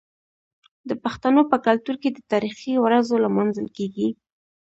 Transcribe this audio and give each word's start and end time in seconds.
د 0.89 0.91
پښتنو 1.03 1.41
په 1.51 1.57
کلتور 1.65 1.95
کې 2.01 2.09
د 2.13 2.19
تاریخي 2.31 2.73
ورځو 2.85 3.15
لمانځل 3.25 3.67
کیږي. 3.77 4.09